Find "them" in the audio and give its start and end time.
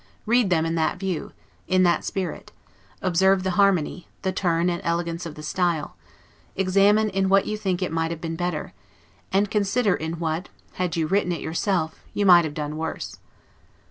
0.49-0.65